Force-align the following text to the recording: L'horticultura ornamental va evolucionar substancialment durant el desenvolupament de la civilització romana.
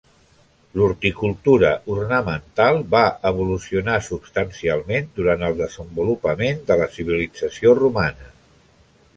L'horticultura 0.77 1.69
ornamental 1.95 2.79
va 2.95 3.03
evolucionar 3.31 3.99
substancialment 4.07 5.13
durant 5.21 5.45
el 5.51 5.61
desenvolupament 5.63 6.67
de 6.73 6.79
la 6.83 6.89
civilització 6.97 7.77
romana. 7.83 8.35